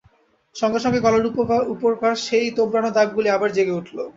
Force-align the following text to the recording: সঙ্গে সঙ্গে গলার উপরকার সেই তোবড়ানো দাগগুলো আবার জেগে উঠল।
সঙ্গে 0.55 0.79
সঙ্গে 0.79 0.99
গলার 0.99 1.25
উপরকার 1.73 2.13
সেই 2.25 2.47
তোবড়ানো 2.57 2.89
দাগগুলো 2.91 3.27
আবার 3.31 3.49
জেগে 3.51 3.77
উঠল। 3.79 3.97